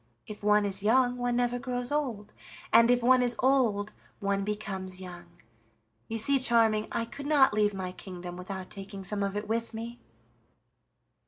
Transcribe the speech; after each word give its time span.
If 0.25 0.43
one 0.43 0.65
is 0.65 0.81
young 0.81 1.15
one 1.17 1.35
never 1.35 1.59
grows 1.59 1.91
old, 1.91 2.33
and 2.73 2.89
if 2.89 3.03
one 3.03 3.21
is 3.21 3.35
old 3.37 3.91
one 4.19 4.43
becomes 4.43 4.99
young. 4.99 5.27
You 6.07 6.17
see, 6.17 6.39
Charming, 6.39 6.87
I 6.91 7.05
could 7.05 7.27
not 7.27 7.53
leave 7.53 7.75
my 7.75 7.91
kingdom 7.91 8.35
without 8.35 8.71
taking 8.71 9.03
some 9.03 9.21
of 9.21 9.35
it 9.37 9.47
with 9.47 9.75
me." 9.75 9.99